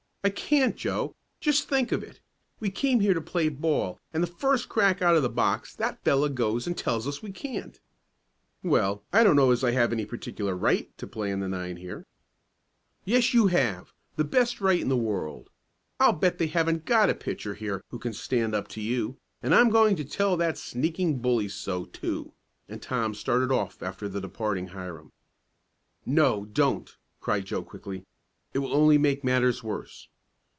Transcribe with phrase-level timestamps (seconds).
[0.23, 1.15] "I can't Joe.
[1.39, 2.21] Just think of it!
[2.59, 6.03] We came here to play ball, and the first crack out of the box that
[6.03, 7.79] fellow goes and tells us we can't."
[8.61, 11.77] "Well, I don't know as I have any particular right to play on the nine
[11.77, 12.05] here."
[13.03, 15.49] "Yes, you have, the best right in the world!
[15.99, 19.55] I'll bet they haven't got a pitcher here who can stand up to you, and
[19.55, 22.31] I'm going to tell that sneaking bully so, too,"
[22.69, 25.13] and Tom started off after the departing Hiram.
[26.05, 28.05] "No, don't!" cried Joe quickly.
[28.53, 30.09] "It will only make matters worse."